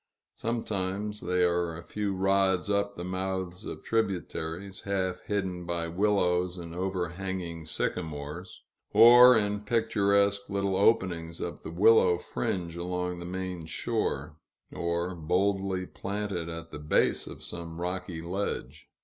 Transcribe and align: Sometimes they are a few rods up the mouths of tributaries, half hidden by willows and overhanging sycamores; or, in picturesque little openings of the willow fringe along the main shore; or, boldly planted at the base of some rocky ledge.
Sometimes 0.33 1.19
they 1.21 1.43
are 1.43 1.77
a 1.77 1.83
few 1.83 2.15
rods 2.15 2.71
up 2.71 2.95
the 2.95 3.03
mouths 3.03 3.65
of 3.65 3.83
tributaries, 3.83 4.81
half 4.81 5.21
hidden 5.27 5.63
by 5.63 5.87
willows 5.87 6.57
and 6.57 6.73
overhanging 6.73 7.67
sycamores; 7.67 8.63
or, 8.93 9.37
in 9.37 9.59
picturesque 9.59 10.49
little 10.49 10.75
openings 10.75 11.39
of 11.39 11.61
the 11.61 11.69
willow 11.69 12.17
fringe 12.17 12.75
along 12.75 13.19
the 13.19 13.25
main 13.25 13.67
shore; 13.67 14.37
or, 14.73 15.13
boldly 15.13 15.85
planted 15.85 16.49
at 16.49 16.71
the 16.71 16.79
base 16.79 17.27
of 17.27 17.43
some 17.43 17.79
rocky 17.79 18.23
ledge. 18.23 18.89